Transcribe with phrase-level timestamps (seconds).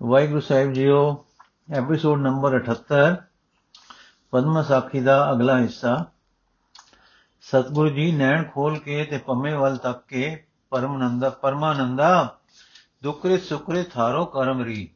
[0.00, 0.98] ਵਾਹਿਗੁਰੂ ਸਾਹਿਬ ਜੀਓ
[1.74, 2.98] episode number 78
[4.32, 6.04] ਪਦਮ ਸਾਖੀ ਦਾ ਅਗਲਾ ਹਿੱਸਾ।
[7.40, 12.38] ਸਤਿਗੁਰੂ ਜੀ ਨੈਣ ਖੋਲ ਕੇ ਤੇ ਪੰਮੇ ਵੱਲ ਤੱਕ ਕੇ ਪਰਮਨੰਦਾ, ਪਰਮਾਨੰਦਾ
[13.02, 14.88] ਦੁਕ੍ਰਿਤ ਸੁਕ੍ਰਿਤ ਥਾਰੋ ਕਰਮ ਰੀ।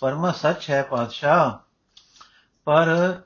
[0.00, 1.50] ਪਰਮਾ ਸੱਚ ਹੈ ਪਾਤਸ਼ਾਹ,
[2.66, 3.20] ਪਰ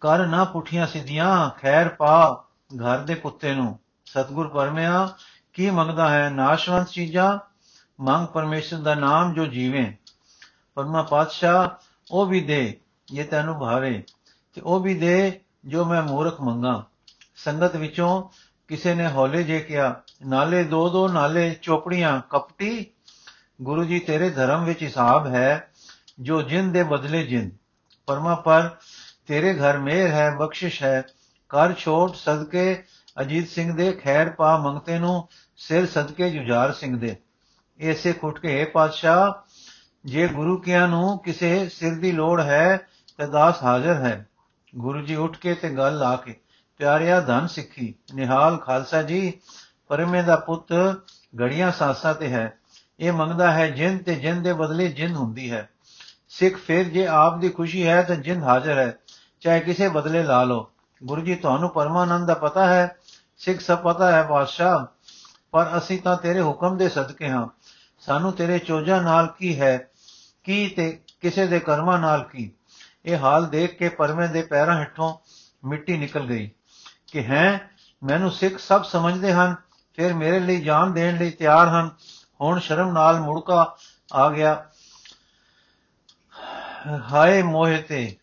[0.00, 2.44] ਕਰ ਨਾ ਪੁੱਠੀਆਂ ਸਿੱਧੀਆਂ, ਖੈਰ ਪਾ
[2.76, 5.08] ਘਰ ਦੇ ਕੁੱਤੇ ਨੂੰ। ਸਤਿਗੁਰ ਪਰਮਿਆ,
[5.52, 6.28] ਕੀ ਮੰਗਦਾ ਹੈ?
[6.30, 7.38] ਨਾਸ਼ਵੰਤ ਚੀਜ਼ਾਂ,
[8.00, 9.96] ਮੰਗ ਪਰਮੇਸ਼ਰ ਦਾ ਨਾਮ ਜੋ ਜੀਵੇ।
[10.74, 11.68] ਪਰਮਾ ਪਾਤਸ਼ਾਹ,
[12.10, 14.02] ਉਹ ਵੀ ਦੇ, ਜੇ ਤੈਨੂੰ ਭਾਵੇ।
[14.54, 16.84] ਤੇ ਉਹ ਵੀ ਦੇ ਜੋ ਮੈਂ ਮੂਰਖ ਮੰਗਾ।
[17.36, 18.28] ਸੰਗਤ ਵਿੱਚੋਂ
[18.68, 22.86] ਕਿਸੇ ਨੇ ਹੌਲੇ ਜੇ ਕਿਹਾ, ਨਾਲੇ ਦੋ ਦੋ ਨਾਲੇ ਚੋਪੜੀਆਂ ਕਪਟੀ,
[23.62, 25.70] ਗੁਰੂ ਜੀ ਤੇਰੇ ਧਰਮ ਵਿੱਚ ਹਿਸਾਬ ਹੈ,
[26.20, 27.52] ਜੋ ਜਿੰਦ ਦੇ ਬਦਲੇ ਜਿੰਦ।
[28.06, 28.76] ਪਰਮਾ ਪਰ
[29.26, 31.02] ਤੇਰੇ ਘਰ ਮੇਰ ਹੈ, ਬਖਸ਼ਿਸ਼ ਹੈ।
[31.48, 32.84] ਕਰ ਛੋਟ ਸਦਕੇ,
[33.20, 37.16] ਅਜੀਤ ਸਿੰਘ ਦੇ ਖੈਰ ਪਾ ਮੰਗਤੇ ਨੂੰ, ਸਿਰ ਸਦਕੇ ਜੁਝਾਰ ਸਿੰਘ ਦੇ।
[37.80, 39.49] ਐਸੇ ਖੁੱਟ ਕੇ ਪਾਤਸ਼ਾਹ
[40.04, 42.76] ਜੇ ਗੁਰੂ ਕਿਆਂ ਨੂੰ ਕਿਸੇ ਸਿਰ ਦੀ ਲੋੜ ਹੈ
[43.18, 44.26] ਤੇ ਦਾਸ ਹਾਜ਼ਰ ਹੈ।
[44.76, 46.40] ਗੁਰੂ ਜੀ ਉੱਠ ਕੇ ਤੇ ਗੱਲ ਲਾ ਕੇ,
[46.78, 49.32] ਪਿਆਰਿਆ ਧਨ ਸਿੱਖੀ, ਨਿਹਾਲ ਖਾਲਸਾ ਜੀ,
[49.88, 50.72] ਪਰਮੇ ਦਾ ਪੁੱਤ
[51.40, 52.58] ਗੜੀਆਂ ਸਾਸਾਂ ਤੇ ਹੈ।
[53.00, 55.68] ਇਹ ਮੰਗਦਾ ਹੈ ਜਿੰਦ ਤੇ ਜਿੰਦ ਦੇ ਬਦਲੇ ਜਿੰਦ ਹੁੰਦੀ ਹੈ।
[56.28, 58.98] ਸਿੱਖ ਫਿਰ ਜੇ ਆਪ ਦੀ ਖੁਸ਼ੀ ਹੈ ਤਾਂ ਜਿੰਦ ਹਾਜ਼ਰ ਹੈ,
[59.40, 60.70] ਚਾਹੇ ਕਿਸੇ ਬਦਲੇ ਲਾ ਲਓ।
[61.04, 62.96] ਗੁਰੂ ਜੀ, ਤੁਹਾਨੂੰ ਪਰਮਾਨੰਦ ਦਾ ਪਤਾ ਹੈ।
[63.38, 64.86] ਸਿੱਖ ਸਭ ਪਤਾ ਹੈ, ਬਾਦਸ਼ਾਹ,
[65.50, 67.46] ਪਰ ਅਸੀਂ ਤਾਂ ਤੇਰੇ ਹੁਕਮ ਦੇ ਸਦਕੇ ਹਾਂ।
[67.98, 69.89] ਸਾਨੂੰ ਤੇਰੇ ਚੋਜਾਂ ਨਾਲ ਕੀ ਹੈ?
[70.50, 72.50] ਕੀ ਤੇ ਕਿਸੇ ਦੇ ਕਰਮਾਂ ਨਾਲ ਕੀ?
[73.04, 75.18] ਇਹ ਹਾਲ ਦੇਖ ਕੇ ਪਰਮੇ ਦੇ ਪੈਰਾਂ ਹੇਠੋਂ
[75.68, 76.50] ਮਿੱਟੀ ਨਿਕਲ ਗਈ
[77.12, 77.70] ਕਿ ਹੈ,
[78.02, 79.56] ਮੈਨੂੰ ਸਿੱਖ ਸਭ ਸਮਝਦੇ ਹਨ,
[79.96, 81.90] ਫਿਰ ਮੇਰੇ ਲਈ ਜਾਨ ਦੇਣ ਲਈ ਤਿਆਰ ਹਨ।
[82.40, 83.76] ਹੁਣ ਸ਼ਰਮ ਨਾਲ ਮੁੜਕਾ
[84.12, 84.70] ਆ ਗਿਆ।
[87.12, 88.16] ਹਾਏ ਮੋਹਿ ਤੇ।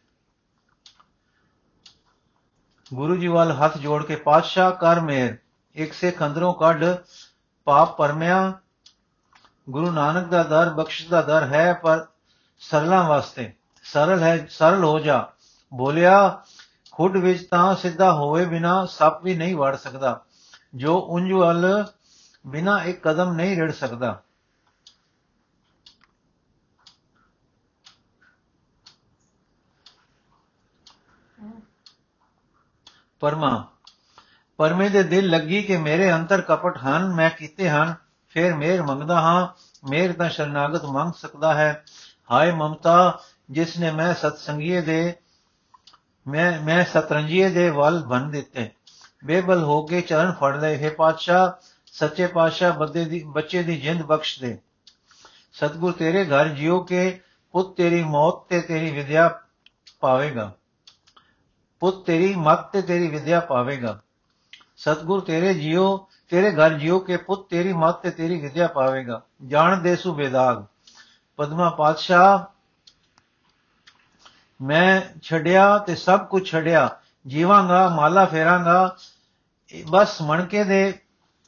[2.94, 5.38] ਗੁਰੂ ਜੀ ਵੱਲ ਹੱਥ ਜੋੜ ਕੇ, ਪਾਤਸ਼ਾਹ, ਕਰ ਮੇਰ।
[5.76, 6.86] ਇੱਕ ਸਿੱਖ ਅੰਦਰੋਂ ਕੱਢ।
[7.66, 8.60] ਪਾਪ ਪਰਮਿਆ,
[9.70, 12.08] ਗੁਰੂ ਨਾਨਕ ਦਾ ਦਰ, ਬਖਸ਼ਿਸ਼ ਦਾ ਦਰ ਹੈ, ਪਰ
[12.60, 15.28] ਸਰਲਾਂ ਵਾਸਤੇ। ਸਰਲ ਹੈ, ਸਰਲ ਹੋ ਜਾ।
[15.74, 16.44] ਬੋਲਿਆ,
[16.92, 20.26] ਖੁੱਡ ਵਿੱਚ ਤਾਂ ਸਿੱਧਾ ਹੋਵੇ ਬਿਨਾ ਸੱਪ ਵੀ ਨਹੀਂ ਵੜ ਸਕਦਾ।
[20.76, 21.86] ਜੋ ਉਂਝ ਵੱਲ
[22.48, 24.22] ਬਿਨਾ ਇੱਕ ਕਦਮ ਨਹੀਂ ਰੜ ਸਕਦਾ।
[33.20, 33.68] ਪਰਮਾ,
[34.58, 37.96] ਪਰਮੇ ਦੇ ਦਿਲ ਲੱਗੀ ਕਿ ਮੇਰੇ ਅੰਤਰ ਕਪਟ ਹਨ, ਮੈਂ ਕੀਤੇ ਹਨ।
[38.30, 39.48] ਫਿਰ ਮੇਰ ਮੰਗਦਾ ਹਾਂ,
[39.90, 41.84] ਮੇਰ ਤਾਂ ਸ਼ਰਨਾਗਤ ਮੰਗ ਸਕਦਾ ਹੈ।
[42.32, 43.20] ਹਾਏ ਮਮਤਾ,
[43.52, 45.16] ਜਿਸ ਨੇ ਮੈਂ ਸਤਸੰਗੀਏ ਦੇ,
[46.28, 48.70] ਮੈਂ ਮੈਂ ਸਤਰੰਜੀਏ ਦੇ ਵੱਲ ਬਨ ਦਿੱਤੇ।
[49.26, 51.52] ਬੇਬਲ ਹੋ ਕੇ ਚਰਨ ਫੜ ਲਏ। ਹੈ ਪਾਤਸ਼ਾਹ,
[51.86, 54.58] ਸੱਚੇ ਪਾਤਸ਼ਾਹ ਬੱਦੇ ਦੀ, ਬੱਚੇ ਦੀ ਜਿੰਦ ਬਖਸ਼ ਦੇ।
[55.54, 57.22] ਸਤਗੁਰ ਤੇਰੇ ਘਰ ਜਿਉ ਕੇ
[57.52, 59.40] ਪੁੱਤ ਤੇਰੀ ਮੌਤ ਤੇ ਤੇਰੀ ਵਿਦਿਆ
[60.00, 60.52] ਪਾਵੇਗਾ।
[61.80, 64.00] ਪੁੱਤ ਤੇਰੀ ਮਤ ਤੇ ਤੇਰੀ ਵਿਦਿਆ ਪਾਵੇਗਾ।
[64.78, 69.82] ਸਤਗੁਰ ਤੇਰੇ ਜਿਉ, ਤੇਰੇ ਘਰ ਜਿਉ ਕੇ ਪੁੱਤ ਤੇਰੀ ਮਤ ਤੇ ਤੇਰੀ ਵਿਦਿਆ ਪਾਵੇਗਾ। ਜਾਣ
[69.82, 70.64] ਦੇ ਸੁਬੇਦਾਗ
[71.38, 72.44] ਪਦਮਾ ਪਾਤਸ਼ਾਹ
[74.62, 78.98] ਮੈਂ ਛੱਡਿਆ ਤੇ ਸਭ ਕੁਝ ਛੱਡਿਆ। ਜੀਵਾਂਗਾ, ਮਾਲਾ ਫੇਰਾਂਗਾ
[79.90, 81.00] ਬਸ ਮਣਕੇ ਦੇ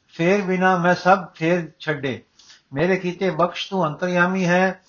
[0.07, 2.23] ਫੇਰ ਬਿਨਾ ਮੈਂ ਸਭ ਫੇਰ ਛੱਡੇ।
[2.73, 4.81] ਮੇਰੇ ਕੀਤੇ ਬਖਸ਼ ਤੂੰ ਅੰਤਰਯਾਮੀ ਹੈ,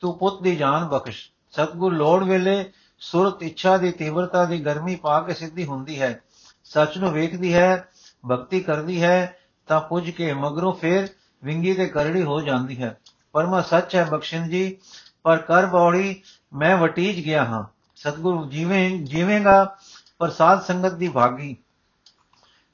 [0.00, 5.20] ਤੂੰ ਪੁੱਤ ਦੀ ਜਾਨ ਬਖਸ਼। ਸਤਗੁਰ ਲੋੜ ਵੇਲੇ ਸੁਰਤ, ਇੱਛਾ ਦੀ ਤੀਵਰਤਾ ਦੀ ਗਰਮੀ ਪਾ
[5.20, 6.20] ਕੇ ਸਿੱਧੀ ਹੁੰਦੀ ਹੈ।
[6.64, 7.88] ਸੱਚ ਨੂੰ ਵੇਖਦੀ ਹੈ,
[8.30, 11.08] ਭਗਤੀ ਕਰਦੀ ਹੈ, ਤਾਂ ਪੁੱਜ ਕੇ ਮਗਰੋਂ ਫੇਰ
[11.44, 12.96] ਵਿੰਗੀ ਤੇ ਕਰੜੀ ਹੋ ਜਾਂਦੀ ਹੈ।
[13.36, 14.76] ਪਰਮਾ ਸੱਚ ਹੈ ਬਖਸ਼ਿੰਦ ਜੀ,
[15.22, 17.64] ਪਰ ਕਰ ਬੌੜੀ ਮੈਂ ਵਟੀਜ ਗਿਆ ਹਾਂ।
[17.96, 19.76] ਸਤਗੁਰੂ ਜਿਵੇਂ, ਜੀਵੇਂਗਾ
[20.18, 21.56] ਪਰ ਸਾਧ ਸੰਗਤ ਦੀ ਭਾਗੀ।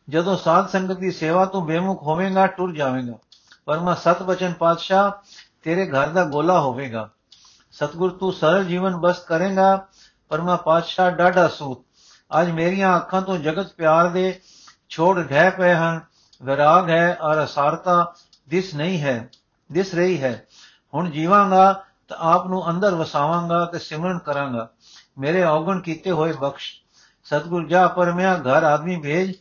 [0.08, 3.12] ਜਦੋਂ ਸਾਧ ਸੰਗਤ ਦੀ ਸੇਵਾ ਤੋਂ ਬੇਮੁਖ ਹੋਵੇਂਗਾ, ਟੁਰ ਜਾਵੇਂਗਾ।
[3.66, 5.12] ਪਰਮਾ ਸਤ ਬਚਨ ਪਾਤਸ਼ਾਹ,
[5.62, 7.10] ਤੇਰੇ ਘਰ ਦਾ ਗੋਲਾ ਹੋਵੇਗਾ।
[7.72, 9.86] ਸਤਗੁਰ ਤੂੰ ਸਰਲ ਜੀਵਨ ਬਸਤ ਕਰੇਗਾ।
[10.28, 11.84] ਪਰਮਾ ਪਾਤਸ਼ਾਹ, ਡਾਢਾ ਸੂਤ।
[12.40, 14.40] ਅੱਜ ਮੇਰੀਆਂ ਅੱਖਾਂ ਤੋਂ ਜਗਤ ਪਿਆਰ ਦੇ
[14.88, 16.00] ਛੋੜ ਢਹਿ ਪਏ ਹਨ।
[16.42, 18.14] ਵਿਰਾਗ ਹੈ ਔਰ ਅਸਾਰਤਾ
[18.48, 19.28] ਦਿਸ ਨਹੀਂ ਹੈ।
[19.72, 20.46] ਦਿਸ ਰਹੀ ਹੈ।
[20.94, 24.68] ਹੁਣ ਜੀਵਾਂਗਾ ਤਾਂ ਆਪ ਨੂੰ ਅੰਦਰ ਵਸਾਵਾਂਗਾ ਤੇ ਸਿਮਰਨ ਕਰਾਂਗਾ।
[25.18, 26.74] ਮੇਰੇ ਔਗਣ ਕੀਤੇ ਹੋਏ ਬਖਸ਼।
[27.24, 29.32] ਸਤਗੁਰ, ਜਾ ਪਰਮਿਆ, ਘਰ ਆਦਮੀ ਭੇਜ,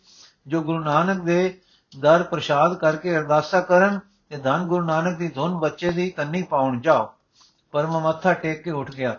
[0.47, 1.61] ਜੋ ਗੁਰੂ ਨਾਨਕ ਦੇ
[1.99, 3.99] ਦਰ ਪ੍ਰਸ਼ਾਦ ਕਰਕੇ ਅਰਦਾਸਾ ਕਰਨ
[4.29, 7.13] ਤੇ ਧੰਨ ਗੁਰੂ ਨਾਨਕ ਦੀ ਧੁਨ ਬੱਚੇ ਦੀ ਕੰਨੀ ਪਾਉਣ ਜਾਓ।
[7.71, 9.17] ਪਰਮ ਮੱਥਾ ਟੇਕ ਕੇ ਉੱਠ ਗਿਆ।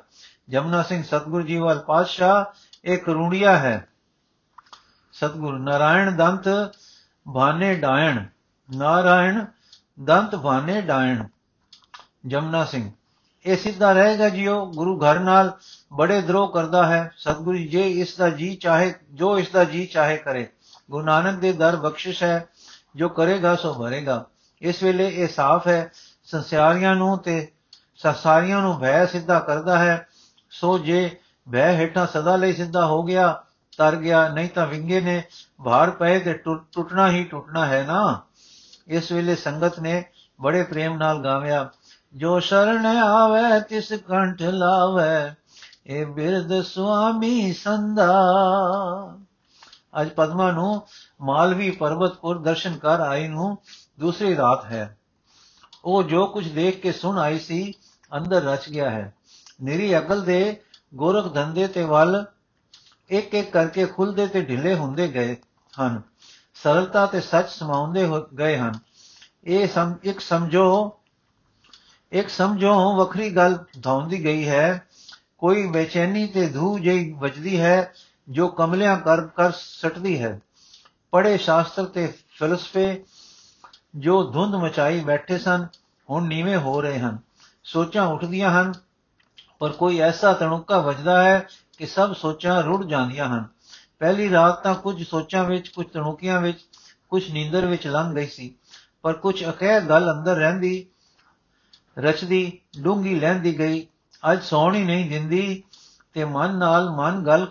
[0.49, 2.45] ਜਮਨਾ ਸਿੰਘ, ਸਤਗੁਰੂ ਜੀ ਵੱਲ ਪਾਤਸ਼ਾਹ,
[2.85, 3.89] ਇਹ ਕਰੂੜੀਆ ਹੈ।
[5.13, 6.45] ਸਤਗੁਰ, ਨਾਰਾਇਣ ਦੰਤ
[7.35, 8.25] ਭਾਨੇ ਡਾਇਣ।
[8.77, 9.45] ਨਾਰਾਇਣ
[10.05, 11.23] ਦੰਤ ਭਾਨੇ ਡਾਇਣ
[12.27, 12.91] ਜਮਨਾ ਸਿੰਘ,
[13.45, 15.53] ਇਹ ਸਿੱਧਾ ਰਹੇਗਾ ਜਿਉ ਗੁਰੂ ਘਰ ਨਾਲ
[15.93, 20.17] ਬੜੇ ਦਰੋਹ ਕਰਦਾ ਹੈ। ਸਤਗੁਰੂ ਜੇ ਇਸ ਦਾ ਜੀ ਚਾਹੇ, ਜੋ ਇਸ ਦਾ ਜੀ ਚਾਹੇ
[20.17, 20.49] ਕਰੇ।
[20.91, 22.47] ਗੁਰੂ ਨਾਨਕ ਦੇ ਦਰ ਬਖਸ਼ਿਸ਼ ਹੈ,
[22.97, 24.25] ਜੋ ਕਰੇਗਾ, ਸੋ ਭਰੇਗਾ
[24.63, 25.91] ਇਸ ਵੇਲੇ ਇਹ ਸਾਫ਼ ਹੈ,
[26.25, 27.53] ਸੰਸਾਰੀਆਂ ਨੂੰ ਤੇ
[28.01, 30.07] ਸੰਸਾਰੀਆਂ ਨੂੰ ਭੈ ਸਿੱਧਾ ਕਰਦਾ ਹੈ।
[30.51, 31.09] ਸੋ ਜੇ
[31.47, 33.45] ਭੈ ਹੇਠਾਂ ਸਦਾ ਲਈ ਸਿੱਧਾ ਹੋ ਗਿਆ,
[33.79, 35.23] ਤਰ ਗਿਆ, ਨਹੀਂ ਤਾਂ ਵਿੰਗੇ ਨੇ
[35.65, 38.21] ਭਾਰ ਪਏ ਤੇ ਟੁੱਟਣਾ ਹੀ ਟੁੱਟਣਾ ਹੈ ਨਾ।
[38.89, 40.05] ਇਸ ਵੇਲੇ ਸੰਗਤ ਨੇ
[40.41, 41.71] ਬੜੇ ਪ੍ਰੇਮ ਨਾਲ ਗਾਵਿਆ,
[42.15, 45.35] ਜੋ ਸ਼ਰਨ ਆਵੇ, ਤਿਸ ਕੰਠ ਲਾਵੇ
[45.87, 48.13] ਇਹ ਬਿਰਦ ਸੁਆਮੀ ਸੰਦਾ
[50.01, 50.87] ਅੱਜ ਪਦਮਾ ਨੂੰ
[51.21, 53.59] ਮਾਲਵੀ ਪਰਬਤਪੁਰ ਦਰਸ਼ਨ ਕਰ ਆਈ ਨੂੰ
[54.01, 54.99] ਦੂਸਰੀ ਰਾਤ ਹੈ।
[55.85, 57.75] ਉਹ ਜੋ ਕੁਝ ਦੇਖ ਕੇ ਸੁਣ ਆਈ ਸੀ,
[58.17, 59.15] ਅੰਦਰ ਰਚ ਗਿਆ ਹੈ।
[59.63, 60.61] ਨਿਰੀ ਅਕਲ ਦੇ
[60.95, 62.25] ਗੋਰਖ ਧੰਦੇ ਤੇ ਵੱਲ
[63.11, 65.37] ਇੱਕ ਇੱਕ ਕਰਕੇ ਖੁੱਲਦੇ ਤੇ ਢਿੱਲੇ ਹੁੰਦੇ ਗਏ
[65.81, 66.03] ਹਨ।
[66.63, 68.73] ਸਰਲਤਾ ਤੇ ਸੱਚ ਸਮਾਉਂਦੇ ਗਏ ਹਨ।
[69.45, 70.99] ਇਹ ਸਮ, ਇੱਕ ਸਮਝੋ
[72.13, 74.87] ਇੱਕ ਸਮਝੋ ਵੱਖਰੀ ਗੱਲ ਧੌਂਦੀ ਗਈ ਹੈ।
[75.39, 77.93] ਕੋਈ ਬੇਚੈਨੀ ਤੇ ਧੂ ਜਿਹੀ ਵੱਜਦੀ ਹੈ
[78.29, 80.41] ਜੋ ਕਮਲਿਆਂ ਕਰ ਕਰ ਸਟਦੀ ਹੈ।
[81.11, 83.05] ਪੜੇ ਸ਼ਾਸਤਰ ਤੇ ਫਲਸਫੇ
[83.97, 85.67] ਜੋ ਧੁੰਦ ਮਚਾਈ ਬੈਠੇ ਸਨ,
[86.11, 87.19] ਹੁਣ ਨੀਵੇਂ ਹੋ ਰਹੇ ਹਨ।
[87.65, 88.73] ਸੋਚਾਂ ਉੱਠਦੀਆਂ ਹਨ,
[89.59, 91.49] ਪਰ ਕੋਈ ਐਸਾ ਤਣੁਕਾ ਵੱਜਦਾ ਹੈ
[91.79, 93.45] ਕਿ ਸਭ ਸੋਚਾਂ ਰੁੜ ਜਾਂਦੀਆਂ ਹਨ।
[94.03, 96.59] ਪਹਿਲੀ ਰਾਤ ਤਾਂ ਕੁਝ ਸੋਚਾਂ ਵਿੱਚ, ਕੁਝ ਤਣੁਕੀਆਂ ਵਿੱਚ,
[97.11, 98.55] ਕੁਝ ਨੀਂਦਰ ਵਿੱਚ ਲੰਘ ਗਈ ਸੀ,
[99.03, 100.87] ਪਰ ਕੁਝ ਅਕਹਿ ਗੱਲ ਅੰਦਰ ਰਹਿੰਦੀ,
[101.99, 102.41] ਰਚਦੀ
[102.81, 103.87] ਡੂੰਗੀ ਲੈਂਦੀ ਗਈ।
[104.23, 105.63] ਅੱਜ ਸੌਣ ਹੀ ਨਹੀਂ ਦਿੰਦੀ
[106.15, 107.47] ਤੇ ਮਨ ਨਾਲ ਮਨ ਗੱਲ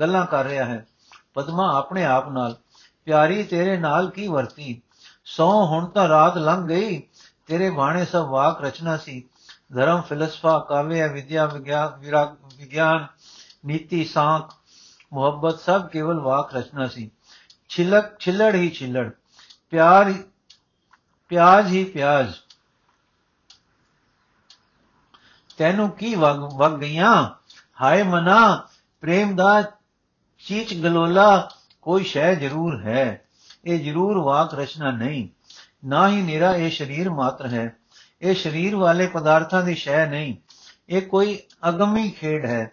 [0.00, 0.86] ਗੱਲਾਂ ਕਰ ਰਿਹਾ ਹੈ।
[1.34, 2.56] ਪਦਮਾ ਆਪਣੇ ਆਪ ਨਾਲ,
[3.04, 4.80] ਪਿਆਰੀ ਤੇਰੇ ਨਾਲ ਕੀ ਵਰਤੀ?
[5.26, 7.02] ਸੌ ਹੁਣ ਤਾਂ ਰਾਤ ਲੰਘ ਗਈ,
[7.46, 9.22] ਤੇਰੇ ਬਾਣੇ ਸਭ ਵਾਕ ਰਚਨਾ ਸੀ।
[9.74, 13.06] ਧਰਮ, ਫਿਲਸਫਾ ਕਾਵਿਆ ਵਿਦਿਆ ਵਿਗਿਆਨ,
[13.66, 14.54] ਨੀਤੀ, ਸਾਖ
[15.12, 17.10] ਮੁਹੱਬਤ ਸਭ ਕੇਵਲ ਵਾਕ ਰਚਨਾ ਸੀ।
[17.68, 19.10] ਛਿਲਕ, ਛਿਲੜ ਹੀ ਛਿਲੜ,
[19.70, 20.14] ਪਿਆਰ
[21.28, 22.32] ਪਿਆਜ ਹੀ ਪਿਆਜ।
[25.56, 27.30] ਤੈਨੂੰ ਕੀ ਵਗ ਵਗ ਗਈਆਂ?
[27.82, 28.68] ਹਾਏ ਮਨਾ,
[29.00, 29.62] ਪ੍ਰੇਮ ਦਾ
[30.46, 31.48] ਚੀਚ ਗਲੋਲਾ
[31.82, 33.24] ਕੋਈ ਸ਼ੈ ਜ਼ਰੂਰ ਹੈ।
[33.64, 35.28] ਇਹ ਜ਼ਰੂਰ ਵਾਕ ਰਚਨਾ ਨਹੀਂ।
[35.84, 37.76] ਨਾ ਹੀ ਨਿਰਾ ਇਹ ਸਰੀਰ ਮਾਤਰ ਹੈ।
[38.22, 40.36] ਇਹ ਸਰੀਰ ਵਾਲੇ ਪਦਾਰਥਾਂ ਦੀ ਸ਼ੈ ਨਹੀਂ।
[40.88, 41.38] ਇਹ ਕੋਈ
[41.68, 42.72] ਅਗਮੀ ਖੇਡ ਹੈ।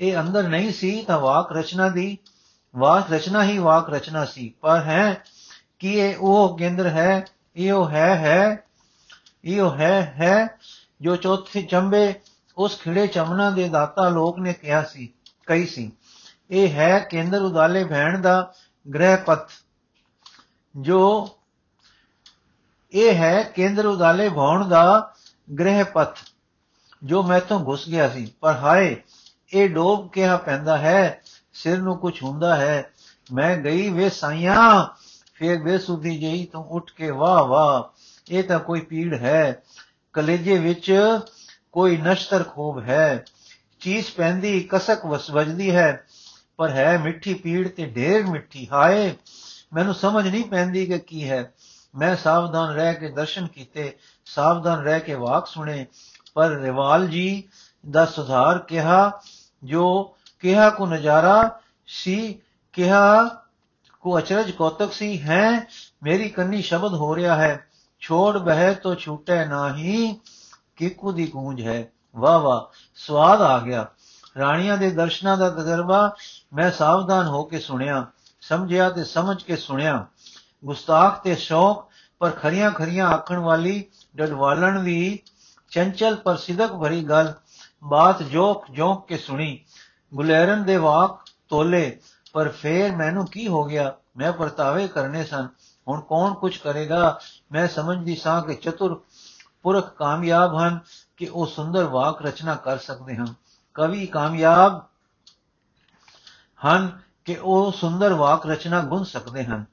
[0.00, 2.16] ਇਹ ਅੰਦਰ ਨਹੀਂ ਸੀ ਤਾਂ ਵਾਕ ਰਚਨਾ ਦੀ,
[2.74, 5.22] ਵਾਕ ਰਚਨਾ ਹੀ ਵਾਕ ਰਚਨਾ ਸੀ। ਪਰ ਹੈ
[5.78, 7.24] ਕਿ ਇਹ ਉਹ ਕੇਂਦਰ ਹੈ,
[7.56, 8.64] ਇਹ ਉਹ ਹੈ ਹੈ,
[9.44, 10.58] ਇਹ ਉਹ ਹੈ ਹੈ,
[11.00, 12.14] ਜੋ ਚੌਥੇ ਚੰਬੇ
[12.56, 15.12] ਉਸ ਖਿੜੇ ਚਮਨਾ ਦੇ ਦਾਤਾ ਲੋਕ ਨੇ ਕਿਹਾ ਸੀ
[15.46, 15.90] ਕਈ ਸੀ।
[16.50, 18.52] ਇਹ ਹੈ ਕੇਂਦਰ ਉਦਾਲੇ ਭੈਣ ਦਾ
[18.94, 19.50] ਗ੍ਰਹਿ ਪਥ,
[20.74, 21.28] ਜੋ
[22.92, 25.14] ਇਹ ਹੈ ਕੇਂਦਰ ਉਦਾਲੇ ਭੌਣ ਦਾ
[25.58, 26.18] ਗ੍ਰਹਿ ਪਥ,
[27.02, 28.96] ਜੋ ਮੈਥੋਂ ਘੁਸ ਗਿਆ ਸੀ। ਪਰ ਹਾਏ
[29.54, 31.22] ਇਹ ਡੋਬ ਕਿਹਾ ਪੈਂਦਾ ਹੈ,
[31.52, 32.90] ਸਿਰ ਨੂੰ ਕੁਝ ਹੁੰਦਾ ਹੈ।
[33.32, 34.84] ਮੈਂ ਗਈ ਵੇ ਸਾਈਆਂ,
[35.34, 37.98] ਫੇਰ ਬੇਸੁੱਧੀ ਜਈ ਤੂੰ ਉੱਠ ਕੇ ਵਾਹ ਵਾਹ।
[38.30, 39.62] ਇਹ ਤਾਂ ਕੋਈ ਪੀੜ ਹੈ।
[40.12, 40.98] ਕਲੇਜੇ ਵਿੱਚ
[41.72, 43.24] ਕੋਈ ਨਸ਼ਤਰ ਖੂਬ ਹੈ।
[43.80, 46.06] ਚੀਜ਼ ਪੈਂਦੀ, ਕਸਕ ਵਜਦੀ ਹੈ।
[46.56, 49.16] ਪਰ ਹੈ ਮਿੱਠੀ ਪੀੜ ਤੇ ਢੇਰ ਮਿੱਠੀ ਹਾਏ।
[49.72, 51.52] ਮੈਨੂੰ ਸਮਝ ਨਹੀਂ ਪੈਂਦੀ ਕਿ ਕੀ ਹੈ।
[51.94, 55.86] ਮੈਂ ਸਾਵਧਾਨ ਰਹਿ ਕੇ ਦਰਸ਼ਨ ਕੀਤੇ, ਸਾਵਧਾਨ ਰਹਿ ਕੇ ਵਾਕ ਸੁਣੇ।
[56.34, 57.44] ਪਰ ਰਿਵਾਲ ਜੀ
[57.90, 59.20] ਦਾ ਸੁਧਾਰ ਕਿਹਾ
[59.64, 62.40] ਜੋ ਕਿਹਾ ਕੋ ਨਜ਼ਾਰਾ ਸੀ,
[62.72, 63.28] ਕਿਹਾ
[64.00, 65.66] ਕੋ ਅਚਰਜ ਕੌਤਕ ਸੀ, ਹੈ,
[66.02, 67.66] ਮੇਰੀ ਕੰਨੀ ਸ਼ਬਦ ਹੋ ਰਿਹਾ ਹੈ।
[68.00, 70.20] ਛੋੜ ਬਹਿ ਤੋ ਛੂਟੇ ਨਾਹੀ,
[70.76, 73.86] ਕਿਕੂ ਦੀ ਗੂੰਜ ਹੈ। ਵਾ ਵਾ ਸਵਾਦ ਆ ਗਿਆ।
[74.38, 76.16] ਰਾਣੀਆਂ ਦੇ ਦਰਸ਼ਨਾਂ ਦਾ ਤਜਰਬਾ
[76.54, 78.06] ਮੈਂ ਸਾਵਧਾਨ ਹੋ ਕੇ ਸੁਣਿਆ,
[78.40, 80.06] ਸਮਝਿਆ ਤੇ ਸਮਝ ਕੇ ਸੁਣਿਆ।
[80.64, 81.88] ਗੁਸਤਾਖ ਤੇ ਸ਼ੌਕ,
[82.18, 83.84] ਪਰ ਖਰੀਆਂ ਖਰੀਆਂ ਆਖਣ ਵਾਲੀ,
[84.16, 85.18] ਡਡਵਾਲਣ ਵੀ
[85.70, 87.32] ਚੰਚਲ ਪਰ ਸਿਦਕ ਭਰੀ ਗੱਲ
[87.84, 89.64] ਬਾਤ ਜੋਕ ਜੋਕ ਕੇ ਸੁਣੀ।
[90.14, 92.00] ਗੁਲੇਰਨ ਦੇ ਵਾਕ ਤੋਲੇ,
[92.32, 93.94] ਪਰ ਫੇਰ ਮੈਨੂੰ ਕੀ ਹੋ ਗਿਆ?
[94.16, 95.48] ਮੈਂ ਪਰਤਾਵੇ ਕਰਨੇ ਸਨ।
[95.88, 97.18] ਹੁਣ ਕੌਣ ਕੁਝ ਕਰੇਗਾ?
[97.52, 99.02] ਮੈਂ ਸਮਝਦੀ ਸਾਂ ਕਿ ਚਤੁਰ
[99.62, 100.80] ਪੁਰਖ ਕਾਮਯਾਬ ਹਨ
[101.16, 103.34] ਕਿ ਉਹ ਸੁੰਦਰ ਵਾਕ ਰਚਨਾ ਕਰ ਸਕਦੇ ਹਨ।
[103.74, 104.84] ਕਵੀ ਕਾਮਯਾਬ
[106.66, 109.64] ਹਨ ਕਿ ਉਹ ਸੁੰਦਰ ਵਾਕ ਰਚਨਾ ਗੁੰਨ ਸਕਦੇ ਹਨ।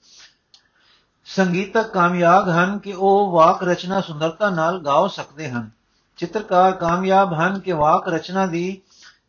[1.25, 5.80] ਸੰਗੀਤਕ ਕਾਮਯਾਬ ਹਨ ਕਿ ਉਹ ਵਾਕ ਰਚਨਾ ਸੁੰਦਰਤਾ ਨਾਲ ਗਾਉ ਸਕਦੇ ਹਨ।
[6.21, 8.81] ਚਿੱਤਰਕਾਰ ਕਾਮਯਾਬ ਹਨ ਕਿ ਵਾਕ ਰਚਨਾ ਦੀ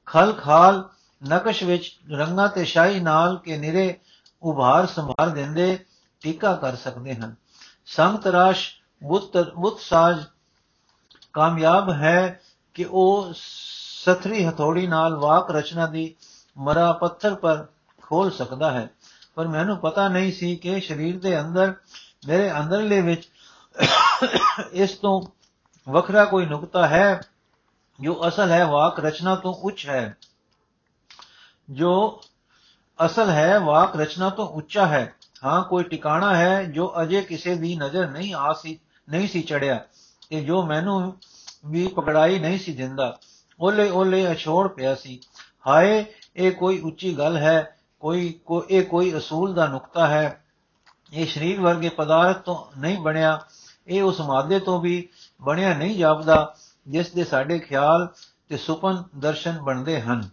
[0.07, 0.89] ਖਲ ਖਾਲ
[1.23, 3.99] ਨਕਸ਼ ਵਿੱਚ ਰੰਗਾਂ ਤੇ ਸ਼ਾਹੀ ਨਾਲ ਕੇ ਨਿਰੇ
[4.43, 5.79] ਉਭਾਰ ਸੰਭਾਰ ਦਿੰਦੇ
[6.21, 7.35] ਟੀਕਾ ਕਰ ਸਕਦੇ ਹਨ।
[7.87, 8.69] ਸੰਗਤਰਾਸ਼
[9.05, 10.25] ਬੁੱਤ ਬੁੱਤ ਸਾਜ
[11.33, 12.41] ਕਾਮਯਾਬ ਹੈ
[12.75, 13.33] ਕਿ ਉਹ
[14.05, 16.15] ਸਥਰੀ ਹਥੌੜੀ ਨਾਲ ਵਾਕ ਰਚਨਾ ਦੀ
[16.59, 17.67] ਮਰਾ ਪੱਥਰ ਪਰ
[18.03, 18.89] ਖੋਲ ਸਕਦਾ ਹੈ।
[19.35, 21.75] ਪਰ ਮੈਨੂੰ ਪਤਾ ਨਹੀਂ ਸੀ ਕਿ ਸਰੀਰ ਦੇ ਅੰਦਰ,
[22.27, 23.29] ਮੇਰੇ ਅੰਦਰਲੇ ਵਿੱਚ
[24.73, 25.42] ਇਸ ਤੋਂ
[25.89, 27.21] ਵੱਖਰਾ ਕੋਈ ਨੁਕਤਾ ਹੈ,
[28.01, 30.17] ਜੋ ਅਸਲ ਹੈ ਵਾਕ ਰਚਨਾ ਤੋਂ ਉੱਚ ਹੈ।
[31.71, 32.21] ਜੋ
[33.07, 37.77] ਅਸਲ ਹੈ ਵਾਕ ਰਚਨਾ ਤੋਂ ਉੱਚਾ ਹੈ। ਹਾਂ, ਕੋਈ ਟਿਕਾਣਾ ਹੈ ਜੋ ਅਜੇ ਕਿਸੇ ਦੀ
[37.77, 38.79] ਨਜ਼ਰ ਨਹੀਂ ਆ ਸੀ,
[39.11, 39.85] ਨਹੀਂ ਸੀ ਚੜਿਆ
[40.31, 41.17] ਤੇ ਜੋ ਮੈਨੂੰ
[41.67, 43.19] ਵੀ ਪਕੜਾਈ ਨਹੀਂ ਸੀ ਦਿੰਦਾ।
[43.61, 45.21] ਓਲੇ ਓਲੇ ਅਛੋੜ ਪਿਆ ਸੀ।
[45.67, 46.05] ਹਾਏ,
[46.37, 50.45] ਇਹ ਕੋਈ ਉੱਚੀ ਗੱਲ ਹੈ, ਕੋਈ ਇਹ ਕੋਈ ਅਸੂਲ ਦਾ ਨੁਕਤਾ ਹੈ।
[51.13, 53.47] ਇਹ ਸਰੀਰ ਵਰਗੇ ਪਦਾਰਥ ਤੋਂ ਨਹੀਂ ਬਣਿਆ।
[53.89, 55.09] ਇਹ ਉਸ ਮਾਦੇ ਤੋਂ ਵੀ
[55.41, 56.55] ਬਣਿਆ ਨਹੀਂ ਜਾਪਦਾ,
[56.89, 58.09] ਜਿਸ ਦੇ ਸਾਡੇ ਖਿਆਲ
[58.49, 60.29] ਤੇ ਸੁਪਨ ਦਰਸ਼ਨ ਬਣਦੇ ਹਨ।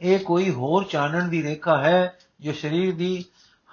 [0.00, 3.24] ਇਹ ਕੋਈ ਹੋਰ ਚਾਨਣ ਦੀ ਰੇਖਾ ਹੈ ਜੋ ਸਰੀਰ ਦੀ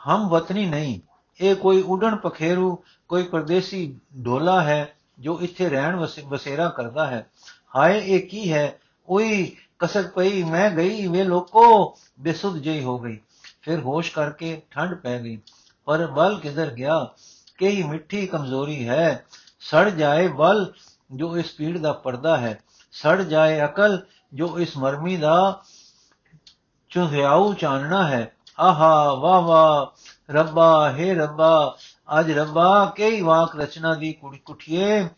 [0.08, 1.00] ਹਮ ਵਤਨੀ ਨਹੀਂ।
[1.42, 7.30] ਇਹ ਕੋਈ ਉਡਣ ਪਖੇਰੂ, ਕੋਈ ਪਰਦੇਸੀ ਢੋਲਾ ਹੈ ਜੋ ਇੱਥੇ ਰਹਿਣ ਵਸੇਰਾ ਕਰਦਾ ਹੈ।
[7.76, 8.80] ਹਾਏ, ਇਹ ਕੀ ਹੈ?
[9.10, 13.20] ਉਹੀ ਕਸਕ ਪਈ, ਮੈਂ ਗਈ ਵੇ ਲੋਕੋ, ਬੇਸੁੱਧ ਜਈ ਹੋ ਗਈ।
[13.62, 15.40] ਫਿਰ ਹੋਸ਼ ਕਰਕੇ ਠੰਡ ਪੈ ਗਈ।
[15.86, 17.10] ਪਰ ਬਲ ਕਿਧਰ ਗਿਆ?
[17.58, 19.26] ਕਈ ਮਿੱਠੀ ਕਮਜ਼ੋਰੀ ਹੈ।
[19.60, 20.74] ਸੜ ਜਾਏ ਬਲ
[21.12, 22.60] ਜੋ ਇਸ ਪੀੜ ਦਾ ਪਰਦਾ ਹੈ।
[22.92, 25.62] ਸੜ ਜਾਏ ਅਕਲ ਜੋ ਇਸ ਮਰਮੀ ਦਾ
[26.90, 29.94] ਚੁਹਿਆਉ ਚਾਨਣਾ ਹੈ। ਆਹਾ ਵਾ ਵਾ
[30.32, 31.78] ਰੱਬਾ, ਹੈ ਰੱਬਾ,
[32.20, 34.14] ਅੱਜ ਰੱਬਾ, ਕਈ ਵਾਕ ਰਚਨਾ ਦੀ
[34.46, 35.10] ਕੁਠੀਏ,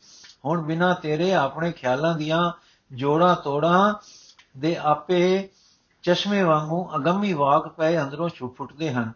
[0.46, 2.51] ਹੁਣ ਬਿਨਾ ਤੇਰੇ ਆਪਣੇ ਖਿਆਲਾਂ ਦੀਆਂ
[2.91, 3.93] ਜੋੜਾਂ ਤੋੜਾਂ
[4.58, 5.50] ਦੇ ਆਪੇ
[6.03, 9.13] ਚਸ਼ਮੇ ਵਾਂਗੂ ਅਗੰਮੀ ਵਾਕ ਪਏ ਅੰਦਰੋਂ ਛੁੱਟ ਫੁੱਟਦੇ ਹਨ।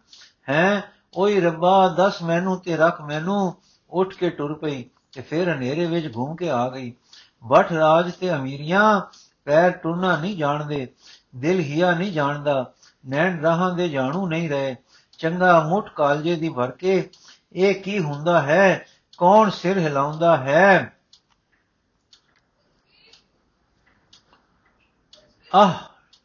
[0.50, 0.84] ਹੈ
[1.15, 3.55] ਓਏ ਰੱਬਾ, ਦਸ ਮੈਨੂੰ ਤੇ ਰੱਖ ਮੈਨੂੰ।
[3.89, 6.93] ਉੱਠ ਕੇ ਟੁਰ ਪਈ ਤੇ ਫਿਰ ਹਨੇਰੇ ਵਿੱਚ ਘੁੰਮ ਕੇ ਆ ਗਈ।
[7.43, 9.01] ਬਠ ਰਾਜ ਤੇ ਅਮੀਰੀਆਂ
[9.46, 10.88] ਪੈਰ ਟੁਰਨਾ ਨਹੀਂ ਜਾਣਦੇ,
[11.36, 12.74] ਦਿਲ ਹਿਆ ਨਹੀਂ ਜਾਣਦਾ,
[13.08, 14.75] ਨੈਣ ਰਾਹਾਂ ਦੇ ਜਾਣੂ ਨਹੀਂ ਰਹੇ।
[15.17, 17.10] ਚੰਗਾ ਮੁੱਠ ਕਾਲਜੇ ਦੀ ਭਰ ਕੇ,
[17.53, 18.86] ਇਹ ਕੀ ਹੁੰਦਾ ਹੈ?
[19.17, 20.98] ਕੌਣ ਸਿਰ ਹਿਲਾਉਂਦਾ ਹੈ?
[25.55, 25.74] ਆਹ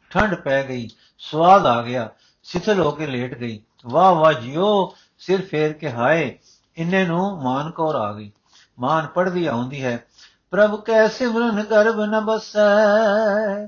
[0.09, 2.09] ਠੰਡ ਪੈ ਗਈ, ਸਵਾਦ ਆ ਗਿਆ।
[2.43, 6.37] ਸਿਥਲ ਹੋ ਕੇ ਲੇਟ ਗਈ। ਵਾਹ ਵਾਹ ਜਿਓ, ਸਿਰ ਫੇਰ ਕੇ ਹਾਏ,
[6.77, 8.31] ਇੰਨੇ ਨੂੰ ਮਾਨ ਕੌਰ ਆ ਗਈ।
[8.79, 10.05] ਮਾਨ ਪੜਦੀ ਆਉਂਦੀ ਹੈ,
[10.51, 13.67] ਪ੍ਰਭ ਕੈ ਸਿਮਰਨ ਗਰਭ ਨ ਬਸੈ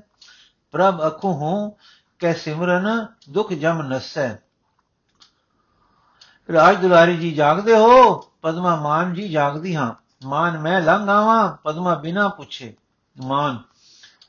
[0.72, 1.78] ਪ੍ਰਭ ਅਖੂ ਹੂੰ,
[2.20, 4.38] ਕੈ ਸਿਮਰਨ ਦੁਖ ਜਮ ਨਸੈ।
[6.50, 9.94] ਰਾਜ ਦੁਲਾਰੀ ਜੀ ਜਾਗਦੇ ਹੋ, ਪਦਮਾ ਮਾਨ ਜੀ ਜਾਗਦੀ ਹਾਂ।
[10.28, 12.74] ਮਾਨ ਮੈਂ ਲੰਘ ਆਵਾਂ, ਪਦਮਾ ਬਿਨਾ ਪੁੱਛੇ।
[13.16, 13.60] ਮਾਨ,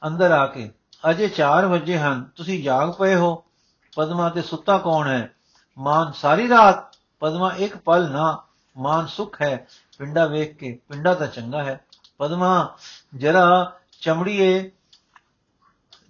[0.07, 0.71] ਅੰਦਰ ਆ ਕੇ,
[1.11, 3.45] ਅਜੇ 4 ਵਜੇ ਹਨ, ਤੁਸੀਂ ਜਾਗ ਪਏ ਹੋ।
[3.97, 5.35] ਪਦਮਾ ਤੇ ਸੁੱਤਾ ਕੌਣ ਹੈ?
[5.79, 8.43] ਮਾਨ ਸਾਰੀ ਰਾਤ ਪਦਮਾ ਇੱਕ ਪਲ ਨਾ,
[8.79, 9.67] ਮਾਨ ਸੁਖ ਹੈ,
[9.99, 11.85] ਪਿੰਡਾ ਵੇਖ ਕੇ, ਪਿੰਡਾ ਤਾਂ ਚੰਗਾ ਹੈ।
[12.19, 12.77] ਪਦਮਾ
[13.15, 14.71] ਜਰਾ ਚਮੜੀਏ,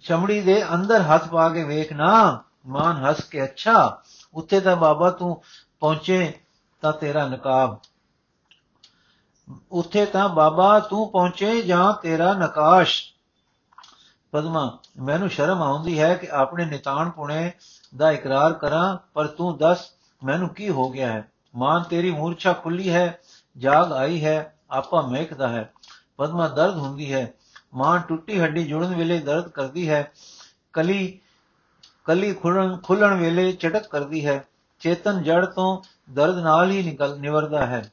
[0.01, 4.01] ਚਮੜੀ ਦੇ ਅੰਦਰ ਹੱਥ ਪਾ ਕੇ ਵੇਖ ਨਾ, ਮਾਨ ਹੱਸ ਕੇ, ਅੱਛਾ,
[4.33, 5.43] ਉੱਥੇ ਤਾਂ ਬਾਬਾ ਤੂੰ
[5.79, 6.39] ਪਹੁੰਚੇ
[6.81, 7.79] ਤਾਂ ਤੇਰਾ ਨਕਾਬ।
[9.71, 13.12] ਉੱਥੇ ਤਾਂ ਬਾਬਾ ਤੂੰ ਪਹੁੰਚੇ ਜਾਂ ਤੇਰਾ ਨਕਾਸ਼।
[14.33, 17.51] ਪਦਮਾ, ਮੈਨੂੰ ਸ਼ਰਮ ਆਉਂਦੀ ਹੈ ਕਿ ਆਪਣੇ ਨਿਤਾਨ ਪੁਣੇ
[17.97, 19.91] ਦਾ ਇਕਰਾਰ ਕਰਾਂ, ਪਰ ਤੂੰ ਦੱਸ,
[20.23, 21.31] ਮੈਨੂੰ ਕੀ ਹੋ ਗਿਆ ਹੈ?
[21.55, 23.19] ਮਾਂ, ਤੇਰੀ ਮੂਰਛਾ ਖੁੱਲੀ ਹੈ,
[23.57, 25.73] ਜਾਗ ਆਈ ਹੈ, ਆਪਾ ਮਹਿਕਦਾ ਹੈ।
[26.17, 27.33] ਪਦਮਾ, ਦਰਦ ਹੁੰਦੀ ਹੈ।
[27.73, 30.11] ਮਾਂ, ਟੁੱਟੀ ਹੱਡੀ ਜੁੜਨ ਵੇਲੇ ਦਰਦ ਕਰਦੀ ਹੈ।
[30.73, 31.19] ਕਲੀ
[32.05, 34.47] ਕਲੀ ਖੁੱਲਣ ਖੁੱਲਣ ਵੇਲੇ ਚਟਕ ਕਰਦੀ ਹੈ।
[34.79, 35.81] ਚੇਤਨ ਜੜ ਤੋਂ
[36.13, 37.91] ਦਰਦ ਨਾਲ ਹੀ ਨਿਕਲ, ਨਿਵਰਦਾ ਹੈ।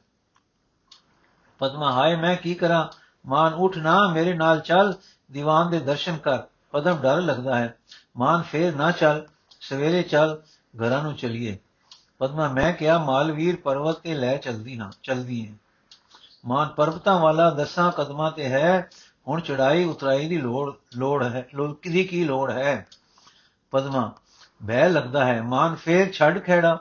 [1.59, 2.87] ਪਦਮਾ, ਹਾਏ, ਮੈਂ ਕੀ ਕਰਾਂ?
[3.25, 4.93] ਮਾਨ ਉਠ ਨਾ, ਮੇਰੇ ਨਾਲ ਚੱਲ।
[5.31, 6.39] ਦੀਵਾਨ ਦੇ ਦਰਸ਼ਨ ਕਰ,
[6.71, 7.77] ਪਦਮ ਡਰ ਲੱਗਦਾ ਹੈ।
[8.17, 9.27] ਮਾਨ ਫੇਰ ਨਾ ਚੱਲ,
[9.61, 11.57] ਸਵੇਰੇ ਚੱਲ ਘਰਾਂ ਨੂੰ ਚਲੀਏ।
[12.19, 15.53] ਪਦਮਾ, ਮੈਂ ਕਿਹਾ, ਮਾਲਵੀਰ ਪਰਵਤ ਤੇ ਲੈ ਚਲਦੀ ਨਾ ਚਲਦੀ ਹੈ
[16.45, 18.89] ਮਾਨ, ਪਰਬਤਾਂ ਵਾਲਾ ਦਸਾਂ ਕਦਮਾਂ ਤੇ ਹੈ,
[19.27, 22.87] ਹੁਣ ਚੜਾਈ ਉਤਰਾਈ ਦੀ ਲੋੜ ਲੋੜ ਹੈ ਲੋਕ ਦੀ ਕੀ ਲੋੜ ਹੈ?
[23.71, 24.13] ਪਦਮਾ,
[24.63, 26.79] ਬਹਿ ਲੱਗਦਾ ਹੈ। ਮਾਨ ਫੇਰ ਛੱਡ ਖੇੜਾ।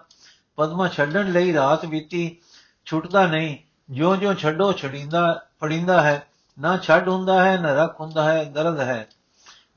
[0.57, 2.37] ਪਦਮਾ, ਛੱਡਣ ਲਈ ਰਾਤ ਬੀਤੀ,
[2.85, 3.57] ਛੁੱਟਦਾ ਨਹੀਂ।
[3.91, 6.27] ਜਿਉਂ-ਜਿਉਂ ਛੱਡੋ ਛੜਿੰਦਾ ਫੜਿੰਦਾ ਹੈ।
[6.61, 9.07] ਨਾ ਛੱਡ ਹੁੰਦਾ ਹੈ, ਨਾ ਰੱਖ ਹੁੰਦਾ ਹੈ, ਦਰਦ ਹੈ।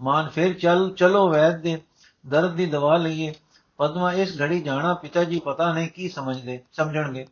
[0.02, 1.82] ਮਾਨ ਫੇਰ ਚੱਲ, ਚਲੋ ਵੈਦ ਦੇ
[2.26, 3.34] ਦਰਦ ਦੀ ਦਵਾ ਲਈਏ।
[3.80, 7.26] ਪਦਮਾ ਇਸ ਘੜੀ ਜਾਣਾ ਪਿਤਾ ਜੀ ਪਤਾ ਨਹੀਂ ਕੀ ਸਮਝਦੇ, ਸਮਝਣਗੇ।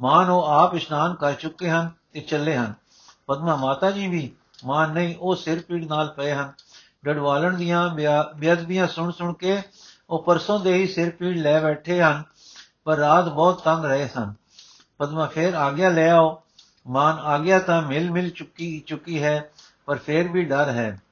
[0.00, 2.74] ਮਾਨ ਉਹ ਆਪ ਇਸ਼ਨਾਨ ਕਰ ਚੁੱਕੇ ਹਨ ਤੇ ਚੱਲੇ ਹਨ।
[3.26, 4.30] ਪਦਮਾ ਮਾਤਾ ਜੀ ਵੀ
[4.64, 6.52] ਮਾਨ ਨਹੀਂ, ਉਹ ਸਿਰ ਪੀੜ ਨਾਲ ਪਏ ਹਨ।
[7.04, 7.88] ਡਡਵਾਲਣ ਦੀਆਂ
[8.36, 9.60] ਬੇਅਦਬੀਆਂ ਸੁਣ ਸੁਣ ਕੇ
[10.10, 12.22] ਉਹ ਪਰਸੋਂ ਦੇ ਹੀ ਸਿਰ ਪੀੜ ਲੈ ਬੈਠੇ ਹਨ,
[12.84, 14.32] ਪਰ ਰਾਤ ਬਹੁਤ ਤੰਗ ਰਹੇ ਸਨ।
[14.98, 16.40] ਪਦਮਾ ਫੇਰ ਆ ਗਿਆ ਲੈ ਆਓ।
[16.88, 19.50] ਮਾਨ ਆਗਿਆ ਤਾਂ ਮਿਲ ਮਿਲ ਚੁੱਕੀ ਚੁੱਕੀ ਹੈ,
[19.86, 21.02] ਪਰ ਫੇਰ ਵੀ ਡਰ ਹੈ।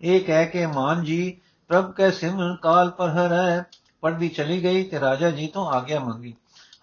[0.00, 3.66] ਇਹ ਕਹਿ ਕੇ ਮਾਨ ਜੀ, ਪ੍ਰਭ ਕੈ ਸਿਮਰਨ ਕਾਲ ਪਰ ਹੈ
[4.00, 6.34] ਪੜਦੀ ਚਲੀ ਗਈ ਤੇ ਰਾਜਾ ਜੀ ਤੋਂ ਆਗਿਆ ਮੰਗੀ।